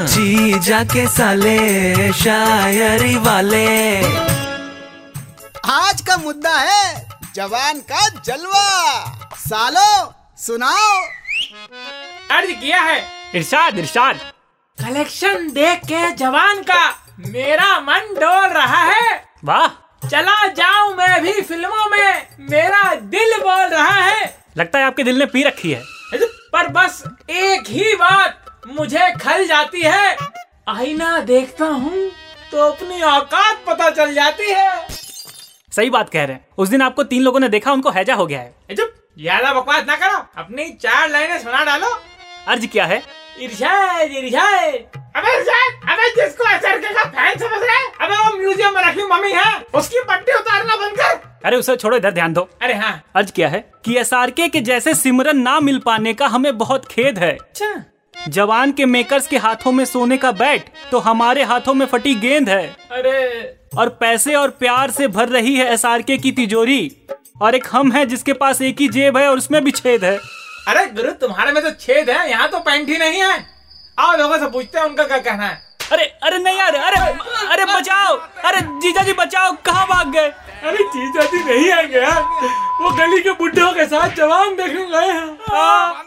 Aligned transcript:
जी 0.00 0.58
जाके 0.58 1.06
साले 1.08 2.12
शायरी 2.12 3.16
वाले। 3.16 3.98
आज 5.70 6.00
का 6.00 6.16
मुद्दा 6.16 6.54
है 6.58 7.08
जवान 7.34 7.78
का 7.78 8.08
जलवा। 8.08 9.04
सालो 9.34 10.14
सुनाओ। 10.36 11.02
अर्ज़ 12.30 12.50
किया 12.50 12.80
है। 12.80 13.04
इरशाद 13.34 13.78
इरशाद। 13.78 14.16
कलेक्शन 14.80 15.50
देख 15.50 15.78
के 15.78 16.10
जवान 16.10 16.62
का 16.62 16.90
मेरा 17.26 17.80
मन 17.80 18.14
डोल 18.14 18.48
रहा 18.48 18.82
है। 18.82 19.24
वाह। 19.44 19.68
चला 20.08 20.46
जाऊँ 20.46 20.96
मैं 20.96 21.22
भी 21.22 21.32
फ़िल्मों 21.32 21.90
में 21.90 22.26
मेरा 22.40 22.94
दिल 22.94 23.38
बोल 23.40 23.66
रहा 23.66 24.00
है। 24.00 24.44
लगता 24.58 24.78
है 24.78 24.84
आपके 24.84 25.02
दिल 25.02 25.18
ने 25.18 25.26
पी 25.26 25.42
रखी 25.42 25.70
है। 25.70 25.82
पर 26.52 26.68
बस 26.68 27.04
एक 27.30 27.64
ही 27.68 27.94
बात 27.94 28.44
मुझे 28.70 29.10
खल 29.20 29.46
जाती 29.46 29.80
है। 29.80 30.16
आईना 30.68 31.18
देखता 31.20 31.66
हूँ 31.66 32.10
तो 32.52 32.58
अपनी 32.62 33.00
औकात 33.02 33.64
पता 33.66 33.90
चल 33.90 34.14
जाती 34.14 34.50
है। 34.50 34.86
सही 35.72 35.90
बात 35.90 36.10
कह 36.10 36.24
रहे 36.24 36.36
हैं। 36.36 36.44
उस 36.58 36.68
दिन 36.68 36.82
आपको 36.82 37.02
तीन 37.04 37.22
लोगों 37.22 37.40
ने 37.40 37.48
देखा 37.48 37.72
उनको 37.72 37.90
हैजा 37.90 38.14
हो 38.14 38.26
गया 38.26 38.40
है। 38.40 38.74
चुप। 38.76 38.94
ज़्यादा 39.18 39.52
बकवास 39.52 39.84
ना 39.86 39.96
करो। 39.96 40.18
अपनी 40.38 40.68
चार 40.82 41.08
लाइनें 41.10 41.38
सुना 41.38 41.64
डालो। 41.64 41.88
अर्ज़ 42.48 42.66
क्या 42.66 42.84
है? 42.86 43.02
इरशाद 43.40 44.10
इरशाद। 44.12 44.74
अबे 45.16 45.36
इरशाद 45.36 45.90
अबे 45.90 46.08
जिसको 46.14 46.44
एसआरके 46.44 46.94
का 46.94 47.04
फ़ैन 47.04 47.38
समझ 47.38 47.62
रहा 47.62 47.76
है? 47.76 47.86
अबे 48.00 48.16
वो 48.16 48.36
म्यूज़ियम 48.38 48.74
में 48.74 48.82
रखी 48.82 49.04
मम्मी 49.04 49.32
है। 49.32 49.52
उसकी 49.74 50.00
पट्टी 50.00 50.32
उतारना 50.32 50.76
बंद 50.76 50.96
कर। 50.96 51.18
अरे 51.44 51.56
उसे 51.56 51.76
छोड़ो 51.76 51.96
इधर 51.96 52.10
ध्यान 52.10 52.32
दो। 52.32 52.48
अरे 52.62 52.74
हाँ। 52.74 52.92
अर्ज़ 53.16 53.32
क्या 53.32 53.48
है? 53.48 53.60
कि 53.84 53.96
एस 53.98 54.10
के 54.14 54.60
जैसे 54.60 54.94
सिमरन 54.94 55.38
ना 55.38 55.58
मिल 55.60 55.78
पाने 55.78 56.14
का 56.14 56.26
हमें 56.26 56.56
बहुत 56.58 56.86
खेद 56.86 57.18
है। 57.18 57.32
अच्छा। 57.32 57.74
जवान 58.28 58.72
के 58.72 58.84
मेकर्स 58.86 59.26
के 59.26 59.38
हाथों 59.38 59.72
में 59.72 59.84
सोने 59.84 60.16
का 60.16 60.32
बैट 60.32 60.64
तो 60.90 60.98
हमारे 60.98 61.42
हाथों 61.42 61.74
में 61.74 61.86
फटी 61.86 62.14
गेंद 62.14 62.48
है। 62.48 62.66
अरे। 62.92 63.56
और 63.78 63.88
पैसे 64.00 64.34
और 64.34 64.50
प्यार 64.50 64.90
से 64.90 65.08
भर 65.08 65.28
रही 65.28 65.54
है 65.56 65.72
एस 65.72 65.84
आर 65.84 66.02
के 66.02 66.18
की 66.18 66.32
तिजोरी। 66.32 66.90
और 67.42 67.54
एक 67.54 67.66
हम 67.72 67.92
है 67.92 68.04
जिसके 68.06 68.32
पास 68.32 68.60
एक 68.62 68.80
ही 68.80 68.88
जेब 68.88 69.16
है 69.16 69.28
और 69.28 69.36
उसमें 69.36 69.62
भी 69.64 69.70
छेद 69.70 70.04
है। 70.04 70.16
अरे 70.68 70.86
गुरु 70.86 71.12
तुम्हारे 71.20 71.52
में 71.52 71.62
तो 71.62 71.70
छेद 71.70 72.10
है 72.10 72.30
यहाँ 72.30 72.48
तो 72.48 72.58
पैंट 72.58 72.88
ही 72.88 72.98
नहीं 72.98 73.22
है। 73.22 73.44
आओ 73.98 74.16
लोगों 74.16 74.38
से 74.38 74.46
पूछते 74.46 74.78
हैं 74.78 74.86
उनका 74.86 75.04
क्या 75.04 75.18
कहना 75.18 75.46
है। 75.46 75.58
अरे 75.92 76.04
अरे 76.22 76.38
नहीं 76.38 76.58
यार 76.58 76.74
अरे 76.74 77.00
अरे 77.46 77.64
बचाओ 77.64 78.16
अरे 78.44 78.60
जीजा 78.80 79.02
जी 79.02 79.12
बचाओ 79.12 79.52
कहाँ 79.64 79.86
भाग 79.86 80.12
गए? 80.12 80.28
अरे 80.64 80.84
जीजा 80.86 81.22
जी 81.22 81.44
नहीं 81.44 81.70
आएँगे 81.72 81.98
यार 81.98 82.22
वो 82.82 82.90
गली 82.90 83.22
के 83.22 83.32
बुढ़ों 83.32 83.72
के 83.72 83.86
साथ 83.86 84.16
जवान 84.16 84.54
देखने 84.56 84.84
गए 84.86 85.12
हैं। 85.12 85.38
हाँ। 85.48 86.06